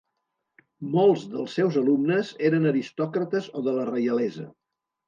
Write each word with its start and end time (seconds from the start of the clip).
Molts 0.95 1.25
dels 1.35 1.53
seus 1.59 1.77
alumnes 1.83 2.33
eren 2.51 2.67
aristòcrates 2.73 3.53
o 3.63 3.67
de 3.71 3.79
la 3.79 3.89
reialesa. 3.97 4.53